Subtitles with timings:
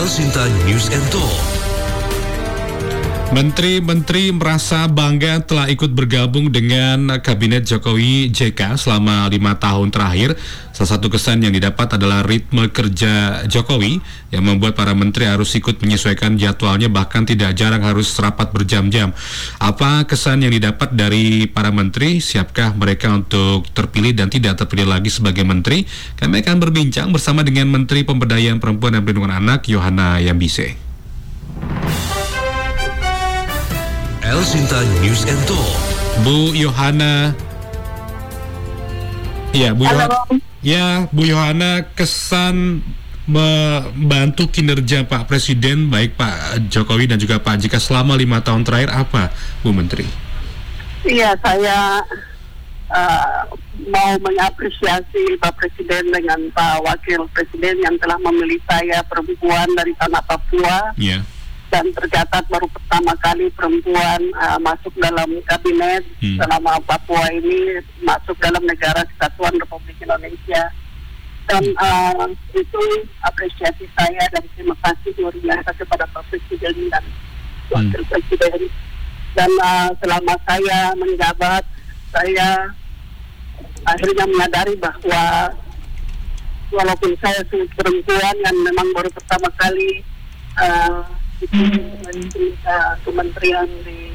[0.00, 1.59] El Sinta News and Talk.
[3.30, 10.34] Menteri-menteri merasa bangga telah ikut bergabung dengan Kabinet Jokowi JK selama lima tahun terakhir.
[10.74, 14.02] Salah satu kesan yang didapat adalah ritme kerja Jokowi
[14.34, 19.14] yang membuat para menteri harus ikut menyesuaikan jadwalnya bahkan tidak jarang harus rapat berjam-jam.
[19.62, 22.18] Apa kesan yang didapat dari para menteri?
[22.18, 25.86] Siapkah mereka untuk terpilih dan tidak terpilih lagi sebagai menteri?
[26.18, 30.89] Kami akan berbincang bersama dengan Menteri Pemberdayaan Perempuan dan Perlindungan Anak Yohana Yambise.
[34.30, 35.74] El Sinta News and Talk.
[36.22, 37.34] Bu Yohana.
[39.50, 40.22] Ya, Bu Yohana.
[40.62, 42.78] Ya, Bu Yohana kesan
[43.26, 48.94] membantu kinerja Pak Presiden baik Pak Jokowi dan juga Pak Jika selama lima tahun terakhir
[48.94, 49.34] apa,
[49.66, 50.06] Bu Menteri?
[51.02, 51.98] Iya, saya
[52.86, 53.50] uh,
[53.90, 60.22] mau mengapresiasi Pak Presiden dengan Pak Wakil Presiden yang telah memilih saya perempuan dari tanah
[60.22, 60.94] Papua.
[60.94, 61.39] Iya
[61.70, 66.36] dan tercatat baru pertama kali perempuan uh, masuk dalam kabinet hmm.
[66.42, 70.66] selama Papua ini masuk dalam negara kesatuan Republik Indonesia
[71.46, 72.82] dan uh, itu
[73.22, 77.04] apresiasi saya dan terima kasih luar biasa kepada Pak Presiden dan
[77.70, 78.10] Wakil hmm.
[78.10, 78.60] Presiden
[79.38, 81.62] dan uh, selama saya menjabat
[82.10, 82.74] saya
[83.86, 85.54] akhirnya menyadari bahwa
[86.74, 90.02] walaupun saya perempuan yang memang baru pertama kali
[90.58, 91.06] uh,
[91.40, 91.56] itu
[92.04, 94.12] menteri uh, kementerian di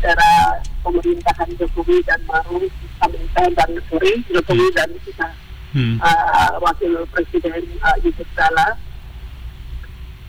[0.00, 2.70] daerah pemerintahan Jokowi dan Maruf
[3.02, 4.76] Amin dan sorry Jokowi hmm.
[4.78, 5.28] dan kita
[5.74, 5.96] hmm.
[6.00, 8.78] uh, wakil presiden uh, Yusuf Kala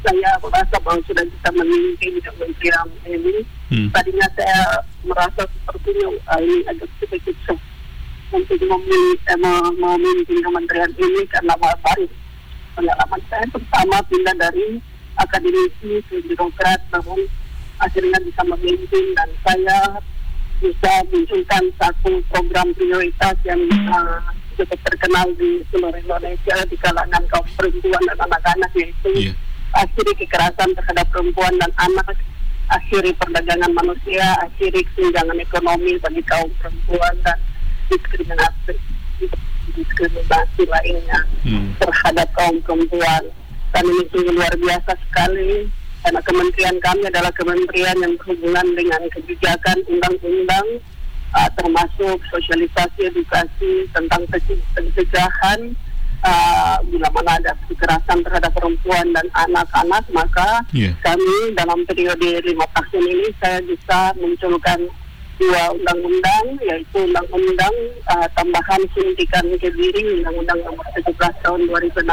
[0.01, 3.87] saya merasa bahwa sudah bisa memimpin kementerian ini hmm.
[3.93, 7.59] tadinya saya merasa sepertinya uh, ini agak sedikit susah
[8.31, 9.37] untuk eh,
[9.75, 12.07] memimpin kementerian ini karena baru
[12.73, 14.79] pengalaman saya pertama pindah dari
[15.21, 17.19] akademisi ke birokrat namun
[17.81, 19.79] akhirnya bisa memimpin dan saya
[20.61, 24.21] bisa munculkan satu program prioritas yang uh,
[24.53, 29.35] cukup terkenal di seluruh Indonesia di kalangan kaum perempuan dan anak-anak yaitu yeah.
[29.73, 32.13] akhiri kekerasan terhadap perempuan dan anak
[32.69, 37.37] akhiri perdagangan manusia akhiri kesenjangan ekonomi bagi kaum perempuan dan
[37.89, 38.77] diskriminasi
[39.73, 41.73] diskriminasi lainnya hmm.
[41.81, 43.23] terhadap kaum perempuan
[43.79, 45.67] ini sungguh luar biasa sekali
[46.01, 50.67] karena kementerian kami adalah kementerian yang berhubungan dengan kebijakan undang-undang
[51.37, 54.25] uh, termasuk sosialisasi edukasi tentang
[54.73, 55.59] pencegahan
[56.25, 60.93] uh, bila mana ada kekerasan terhadap perempuan dan anak-anak maka yeah.
[61.05, 64.89] kami dalam periode lima tahun ini saya bisa munculkan
[65.41, 67.75] dua undang-undang yaitu undang-undang
[68.09, 72.09] uh, tambahan suntikan kebiri undang-undang nomor 17 tahun 2016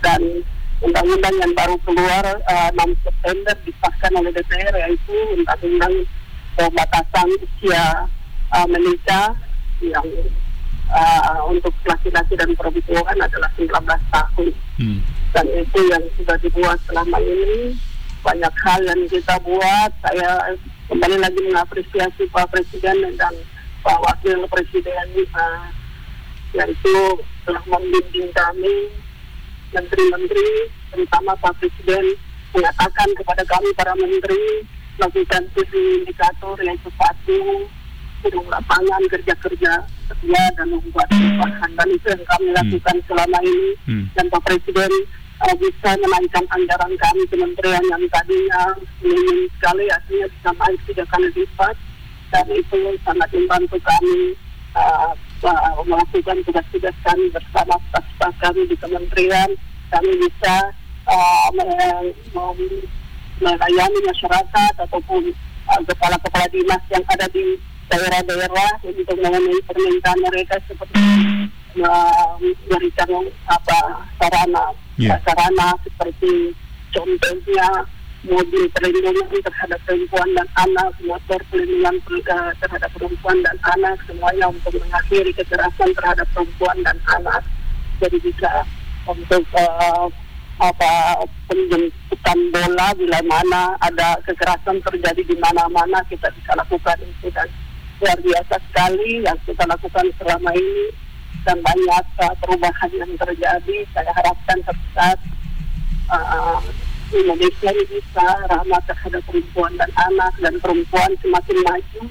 [0.00, 0.20] dan
[0.80, 5.94] undang-undang yang baru keluar uh, 6 September disahkan oleh DPR yaitu undang-undang
[6.56, 8.08] pembatasan usia
[8.52, 9.36] uh, menikah
[9.84, 10.08] yang
[10.92, 13.68] uh, untuk laki-laki dan perempuan adalah 19
[14.12, 14.48] tahun.
[14.80, 15.04] Hmm.
[15.36, 17.76] dan itu yang sudah dibuat selama ini.
[18.20, 19.90] Banyak hal yang kita buat.
[20.04, 20.56] Saya
[20.88, 23.32] kembali lagi mengapresiasi Pak Presiden dan
[23.84, 25.68] Pak Wakil Presiden uh,
[26.56, 26.96] yaitu
[27.44, 28.90] telah membimbing kami
[29.70, 30.50] menteri-menteri,
[30.90, 32.04] terutama Pak Presiden
[32.50, 34.66] mengatakan kepada kami para menteri
[34.98, 37.40] melakukan tujuh indikator yaitu satu
[38.20, 39.72] turun lapangan kerja-kerja
[40.10, 42.56] setia dan membuat perubahan dan itu yang kami hmm.
[42.58, 43.06] lakukan hmm.
[43.08, 44.04] selama ini hmm.
[44.12, 44.92] dan Pak Presiden
[45.40, 48.62] uh, bisa menaikkan anggaran kami kementerian yang tadinya
[49.00, 51.76] minim sekali artinya bisa naik tiga kali lipat
[52.30, 54.20] dan itu sangat membantu kami
[54.76, 55.12] uh,
[55.86, 59.50] melakukan tugas-tugas kami bersama staf-staf kami di kementerian
[59.88, 60.54] kami bisa
[61.08, 61.48] uh,
[63.40, 65.32] melayani masyarakat ataupun
[65.72, 67.56] uh, kepala-kepala dinas yang ada di
[67.90, 71.02] daerah-daerah untuk memenuhi permintaan mereka seperti
[71.82, 73.10] uh, memberikan
[73.50, 73.78] apa
[74.20, 75.18] sarana yeah.
[75.26, 76.54] sarana seperti
[76.94, 77.88] contohnya
[78.20, 81.96] mobil perlindungan terhadap perempuan dan anak, motor perlindungan
[82.60, 87.42] terhadap perempuan dan anak, semuanya untuk mengakhiri kekerasan terhadap perempuan dan anak.
[88.00, 88.64] Jadi bisa
[89.08, 90.08] untuk uh,
[90.60, 97.32] apa penjemputan bola bila mana ada kekerasan terjadi di mana-mana kita bisa lakukan itu.
[97.32, 97.48] Dan
[98.00, 100.92] luar biasa sekali yang kita lakukan selama ini.
[101.40, 103.76] Dan banyak uh, perubahan yang terjadi.
[103.96, 104.60] Saya harapkan
[104.92, 105.16] saat
[106.12, 106.60] uh,
[107.12, 112.02] Indonesia ini bisa ramah terhadap perempuan dan anak dan perempuan semakin maju,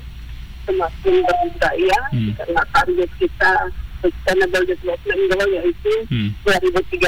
[0.65, 2.31] semakin berbudaya hmm.
[2.35, 3.51] karena target kita
[3.99, 6.31] Sustainable Development Goal yaitu Hmm.
[6.41, 7.05] 2030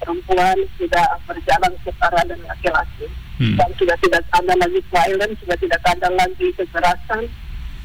[0.00, 3.58] perempuan sudah berjalan setara dengan laki-laki Hmm.
[3.58, 7.22] dan sudah tidak ada lagi violence, sudah tidak ada lagi kekerasan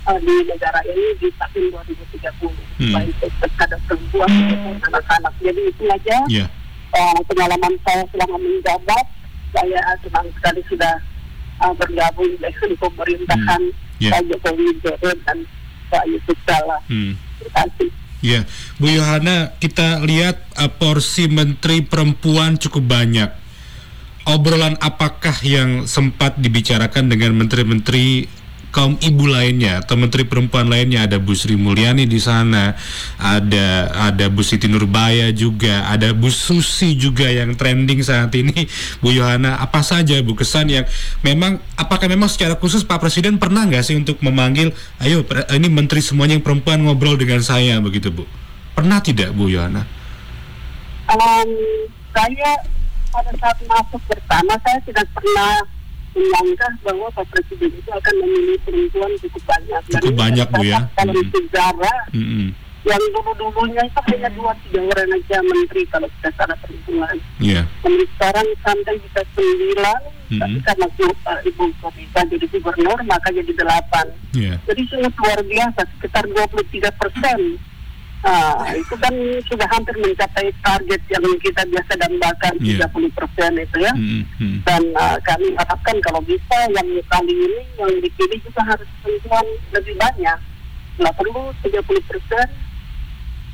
[0.05, 2.93] uh, di negara ini di tahun 2030 Hmm.
[2.93, 3.11] baik
[3.41, 5.33] terhadap perempuan maupun anak-anak.
[5.41, 6.45] Jadi itu aja Ya.
[6.93, 9.05] uh, pengalaman saya selama menjabat.
[9.55, 10.95] Saya senang sekali sudah
[11.63, 13.63] uh, bergabung dengan pemerintahan
[13.97, 14.05] Hmm.
[14.05, 14.13] Ya.
[14.13, 15.37] Pak Jokowi Widodo dan
[15.89, 16.77] Pak Yusuf Kala.
[16.85, 17.17] Hmm.
[17.41, 17.89] Terima kasih.
[18.21, 18.45] Ya,
[18.81, 23.29] Bu Yohana, kita lihat uh, porsi menteri perempuan cukup banyak.
[24.29, 28.29] Obrolan apakah yang sempat dibicarakan dengan menteri-menteri
[28.71, 31.07] kaum ibu lainnya atau menteri perempuan lainnya?
[31.07, 32.75] Ada Bu Sri Mulyani di sana,
[33.17, 38.67] ada ada Bu Siti Nurbaya juga, ada Bu Susi juga yang trending saat ini.
[39.03, 40.85] Bu Yohana, apa saja Bu kesan yang
[41.21, 44.73] memang apakah memang secara khusus Pak Presiden pernah nggak sih untuk memanggil,
[45.03, 45.23] ayo
[45.53, 48.23] ini menteri semuanya yang perempuan ngobrol dengan saya begitu Bu?
[48.77, 49.83] Pernah tidak Bu Yohana?
[51.07, 51.49] Um,
[52.11, 52.51] saya
[53.09, 55.76] pada saat masuk pertama saya tidak pernah
[56.17, 59.81] menyangka bahwa Pak Presiden itu akan memilih perempuan cukup banyak.
[59.87, 60.79] Dan Cukup ini banyak, Bu, ya.
[60.97, 61.31] Kalau Mm-mm.
[61.31, 62.47] sejarah Mm-mm.
[62.87, 67.15] yang dulu-dulunya itu hanya dua tiga orang aja menteri kalau kita salah perempuan.
[67.37, 67.61] Iya.
[67.83, 70.01] Dan sekarang sampai bisa sembilan,
[70.33, 70.39] Mm-mm.
[70.41, 74.07] tapi karena uh, Ibu Kofifa jadi gubernur maka jadi delapan.
[74.33, 74.55] Iya.
[74.65, 77.39] Jadi sangat luar biasa, sekitar 23 persen.
[78.25, 79.13] Ah, itu kan
[79.45, 82.89] sudah hampir mencapai target yang kita biasa dambakan Iya.
[82.89, 83.93] 30 persen itu ya.
[83.93, 84.65] Mm.
[84.65, 89.95] Dan ah, kami harapkan kalau bisa yang kali ini yang dipilih juga harus perempuan lebih
[89.95, 90.39] banyak.
[90.97, 92.47] Nggak perlu 30 persen.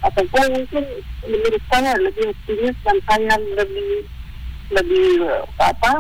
[0.02, 0.84] Ataupun mungkin
[1.24, 3.92] menurut saya lebih optimis dan saya lebih
[4.72, 5.08] lebih
[5.56, 5.94] apa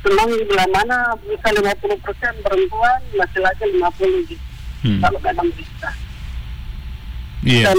[0.00, 4.44] senang bila mana bisa 50 persen perempuan laki-laki 50 gitu
[4.84, 5.00] Hmm.
[5.00, 5.88] kalau memang bisa
[7.44, 7.70] Iya.
[7.70, 7.78] dan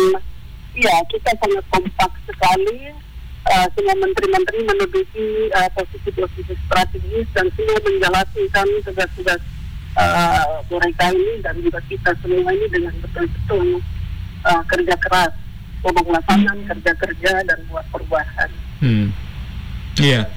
[0.77, 2.93] ya kita sangat kompak sekali
[3.45, 9.41] uh, semua menteri-menteri menduduki uh, posisi-posisi strategis dan semua menjalankan tugas-tugas
[9.97, 13.81] uh, mereka ini dan juga kita semua ini dengan betul-betul
[14.43, 15.33] uh, kerja keras
[15.81, 19.07] ngomong lapangan kerja-kerja dan buat perubahan Hmm.
[19.95, 20.27] Iya.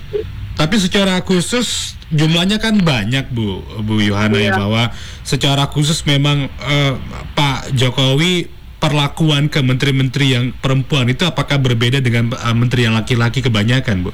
[0.54, 4.58] Tapi secara khusus jumlahnya kan banyak Bu Bu Yohana ya Iya.
[4.62, 4.82] bahwa
[5.26, 6.94] secara khusus memang eh,
[7.34, 8.46] Pak Jokowi
[8.78, 14.10] perlakuan ke menteri-menteri yang perempuan itu apakah berbeda dengan eh, menteri yang laki-laki kebanyakan Bu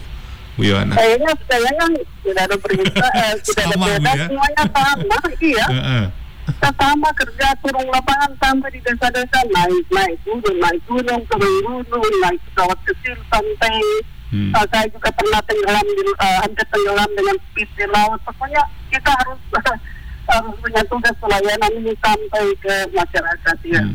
[0.57, 0.97] Bu Yohana?
[0.97, 1.87] kayaknya kayaknya
[2.25, 4.27] tidak ada berita eh, tidak ada Sama, beda Bu, ya?
[4.29, 6.05] semuanya sama iya Heeh.
[6.45, 12.15] kita sama kerja turun lapangan sampai di desa-desa naik naik gunung naik gunung turun gunung
[12.25, 13.75] naik pesawat kecil sampai
[14.35, 14.51] Hmm.
[14.51, 19.07] uh, saya juga pernah tenggelam di uh, hampir tenggelam dengan speed di laut pokoknya kita
[19.15, 19.39] harus
[20.27, 23.95] harus punya tugas pelayanan ini sampai ke masyarakat ya Hmm.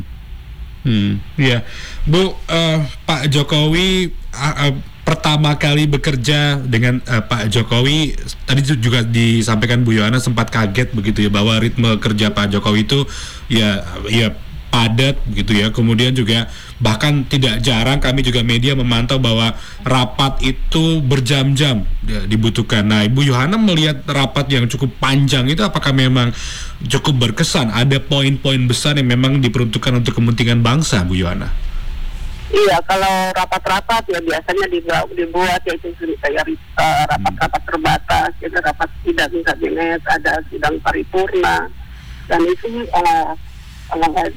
[0.80, 1.60] Hmm, iya.
[2.08, 4.74] Bu, eh, Pak Jokowi ah, eh,
[5.04, 8.16] pertama kali bekerja dengan eh, Pak Jokowi
[8.48, 12.88] tadi ju- juga disampaikan Bu Yohana sempat kaget begitu ya bahwa ritme kerja Pak Jokowi
[12.88, 13.04] itu
[13.52, 14.32] ya ya
[14.72, 15.68] padat gitu ya.
[15.68, 16.48] Kemudian juga
[16.80, 19.52] bahkan tidak jarang kami juga media memantau bahwa
[19.84, 22.88] rapat itu berjam-jam ya, dibutuhkan.
[22.88, 26.32] Nah, Ibu Yohana melihat rapat yang cukup panjang itu apakah memang
[26.88, 27.68] cukup berkesan?
[27.68, 31.52] Ada poin-poin besar yang memang diperuntukkan untuk kepentingan bangsa, Bu Yohana?
[32.50, 36.42] Iya, kalau rapat-rapat ya biasanya dibuat, dibuat yaitu kayak
[36.82, 41.70] uh, rapat-rapat terbatas, ada rapat sidang kabinet, ada sidang paripurna,
[42.26, 43.38] dan itu uh,
[43.92, 44.28] uh,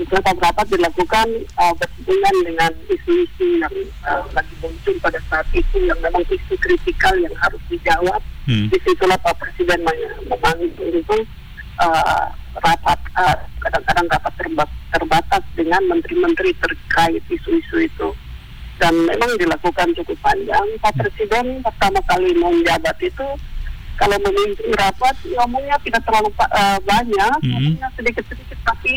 [0.00, 1.28] itu rapat-rapat dilakukan
[1.60, 3.74] uh, berhubungan dengan isu-isu yang
[4.08, 8.20] uh, lagi muncul pada saat itu yang memang isu kritikal yang harus dijawab.
[8.44, 8.68] Hmm.
[8.68, 9.80] Di situlah Pak Presiden
[10.28, 11.16] memanggil itu
[11.80, 12.26] uh,
[12.60, 18.08] rapat uh, kadang-kadang rapat terba- terbatas dengan menteri-menteri terkait isu-isu itu
[18.78, 20.66] dan memang dilakukan cukup panjang.
[20.82, 23.26] Pak Presiden pertama kali menjabat itu
[23.94, 27.50] kalau memimpin rapat ngomongnya tidak terlalu uh, banyak, Mhm.
[27.50, 28.92] ngomongnya sedikit-sedikit tapi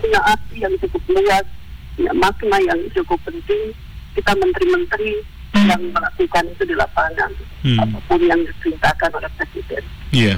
[0.00, 1.46] punya arti yang cukup luas,
[1.94, 3.74] punya makna yang cukup penting.
[4.10, 5.22] Kita menteri-menteri
[5.54, 7.30] yang melakukan itu di lapangan,
[7.66, 7.78] Hmm.
[7.78, 9.82] apa pun yang diperintahkan oleh Presiden.
[10.10, 10.34] Iya,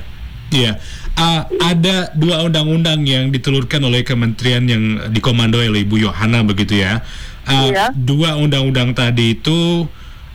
[0.51, 0.73] iya.
[1.15, 4.83] Ah, ada dua undang-undang yang ditelurkan oleh kementerian yang
[5.13, 7.05] dikomandoi oleh Ibu Yohana begitu ya.
[7.45, 7.85] Ah, Iya.
[7.93, 9.85] Dua undang-undang tadi itu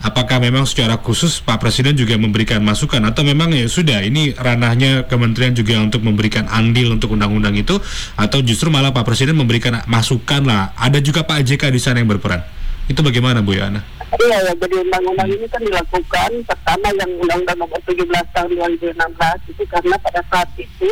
[0.02, 5.06] apakah memang secara khusus Pak Presiden juga memberikan masukan atau memang ya sudah ini ranahnya
[5.10, 7.78] kementerian juga untuk memberikan andil untuk undang-undang itu
[8.14, 10.74] atau justru malah Pak Presiden memberikan masukan lah.
[10.78, 12.42] Ada juga Pak JK di sana yang berperan.
[12.88, 13.84] Itu bagaimana Bu Yohana?
[14.08, 19.62] Iya, ya, jadi undang-undang ini kan dilakukan pertama yang undang-undang nomor 17 tahun 2016 itu
[19.68, 20.88] karena pada saat itu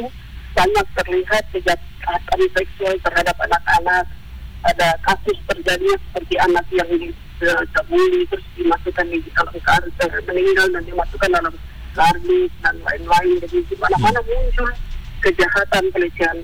[0.53, 4.05] banyak terlihat kejahatan seksual terhadap anak-anak
[4.69, 6.91] ada kasus terjadi seperti anak yang
[7.37, 11.55] dicabuli terus dimasukkan di dalam kardus meninggal dan dimasukkan dalam
[11.93, 14.71] kardus dan lain-lain jadi di mana-mana muncul
[15.21, 16.39] kejahatan pelecehan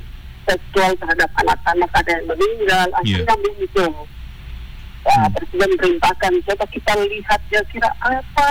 [0.48, 3.40] seksual terhadap anak-anak ada yang meninggal akhirnya yeah.
[3.40, 3.92] muncul
[5.06, 5.30] ya, hmm.
[5.36, 8.50] presiden perintahkan coba kita lihat ya kira apa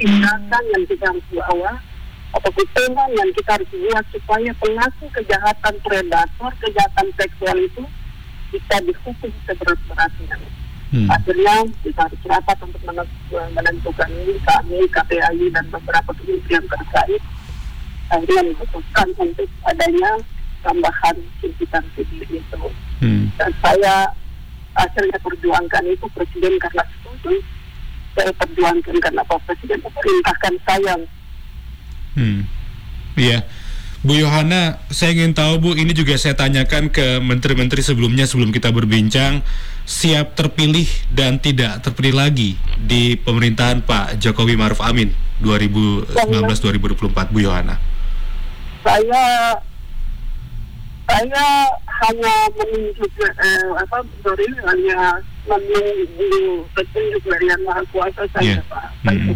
[0.00, 1.72] tindakan yang kita harus bawa
[2.30, 7.82] atau hukuman yang kita harus buat supaya pelaku kejahatan predator, kejahatan seksual itu
[8.54, 10.38] bisa dihukum seberat-beratnya.
[10.90, 11.06] Hmm.
[11.06, 12.82] Akhirnya kita harus rapat untuk
[13.54, 17.22] menentukan ini kami, KPAI dan beberapa kementerian terkait
[18.10, 20.12] akhirnya memutuskan untuk adanya
[20.66, 22.62] tambahan tuntutan sendiri itu.
[23.00, 23.30] Hmm.
[23.38, 24.10] Dan saya
[24.74, 27.38] akhirnya perjuangkan itu presiden karena setuju
[28.18, 30.94] saya perjuangkan karena Pak Presiden memerintahkan saya
[32.10, 32.42] Hmm.
[33.14, 33.46] Iya.
[34.00, 38.72] Bu Yohana, saya ingin tahu Bu, ini juga saya tanyakan ke menteri-menteri sebelumnya sebelum kita
[38.72, 39.44] berbincang,
[39.90, 45.10] siap terpilih dan tidak terpilih lagi di pemerintahan Pak Jokowi Maruf Amin
[45.42, 47.74] 2019-2024, Bu Yohana.
[48.86, 49.58] Saya
[51.10, 51.44] saya
[52.06, 58.62] hanya menunjuk eh, apa sorry hanya menunggu petunjuk dari yang maha kuasa saya yeah.
[58.70, 59.34] pak mm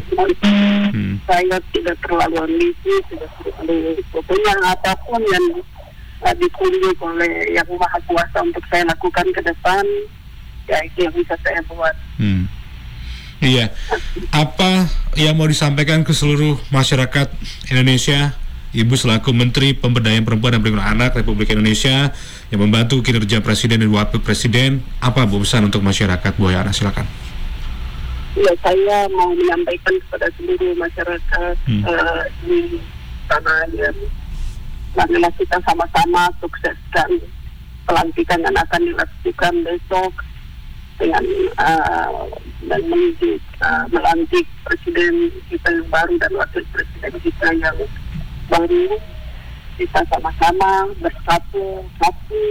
[0.95, 1.13] -hmm.
[1.27, 5.47] saya tidak terlalu ambisi tidak terlalu pokoknya apa pun yang
[6.23, 9.85] uh, ditunjuk oleh yang maha kuasa untuk saya lakukan ke depan
[10.69, 12.65] ya itu yang bisa saya buat mm.
[13.45, 13.69] Iya,
[14.33, 14.89] apa
[15.21, 17.29] yang mau disampaikan ke seluruh masyarakat
[17.69, 18.33] Indonesia
[18.75, 22.11] Ibu selaku Menteri Pemberdayaan Perempuan dan Perlindungan Anak Republik Indonesia
[22.51, 26.75] yang membantu kinerja Presiden dan Wakil Presiden, apa Bu pesan untuk masyarakat Bu Yana?
[26.75, 27.07] Silakan.
[28.35, 31.83] Ya, saya mau menyampaikan kepada seluruh masyarakat hmm.
[31.87, 32.83] uh, di
[33.31, 33.95] tanah air,
[34.99, 37.23] marilah kita sama-sama sukseskan
[37.87, 40.13] pelantikan yang akan dilakukan besok
[40.99, 41.25] dengan
[41.59, 42.31] uh,
[42.65, 47.77] dan menuju uh, melantik presiden kita yang baru dan wakil presiden kita yang
[48.47, 48.87] baru
[49.75, 52.45] kita sama-sama bersatu satu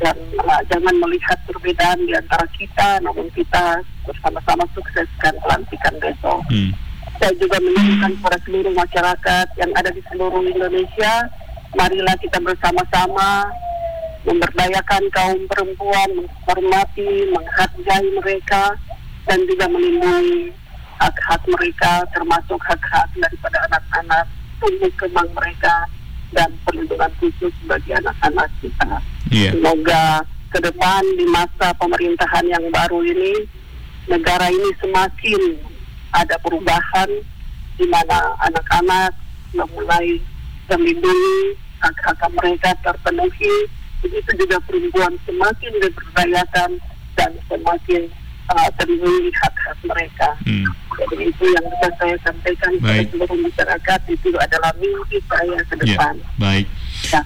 [0.00, 6.42] dan uh, jangan melihat perbedaan di antara kita namun kita bersama-sama sukseskan pelantikan besok.
[6.50, 6.72] Hmm.
[7.22, 11.30] Saya juga menginginkan kepada seluruh masyarakat yang ada di seluruh Indonesia,
[11.78, 13.46] marilah kita bersama-sama
[14.22, 18.74] memberdayakan kaum perempuan, menghormati, menghargai mereka,
[19.26, 20.54] dan juga melindungi
[21.02, 24.24] hak-hak mereka, termasuk hak-hak daripada anak-anak
[24.62, 25.74] tumbuh kembang mereka
[26.30, 28.90] dan perlindungan khusus bagi anak-anak kita.
[29.28, 29.52] Yeah.
[29.58, 33.48] Semoga ke depan di masa pemerintahan yang baru ini
[34.06, 35.42] negara ini semakin
[36.12, 37.10] ada perubahan
[37.80, 39.16] di mana anak-anak
[39.72, 40.20] mulai
[40.68, 43.68] terlindungi hak-hak mereka terpenuhi
[44.02, 46.70] begitu juga perempuan semakin diberdayakan
[47.14, 48.02] dan semakin
[48.50, 50.28] uh, terlindungi hak-hak mereka.
[50.44, 50.66] Hmm.
[50.98, 55.80] Jadi itu yang bisa saya sampaikan kepada seluruh masyarakat itu adalah mimpi saya ke ya,
[55.86, 56.14] depan.
[56.18, 56.66] Ya, baik.
[57.08, 57.22] Ya.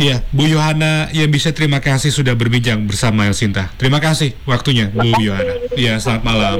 [0.00, 3.68] Iya, Bu Yohana yang bisa terima kasih sudah berbincang bersama Elsinta.
[3.76, 5.54] Terima kasih waktunya, Bu Yohana.
[5.76, 6.56] Iya, selamat malam.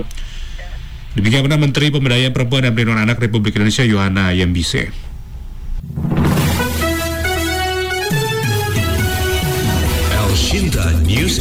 [1.16, 5.09] Demikian benar Menteri Pemberdayaan Perempuan dan Perlindungan Anak Republik Indonesia Yohana Yembise.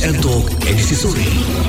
[0.10, 1.60] Elshinta News and Talk edisi sore.